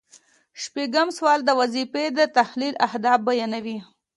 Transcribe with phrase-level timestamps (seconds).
[0.61, 3.77] شپیتم سوال د وظیفې د تحلیل اهداف بیانوي.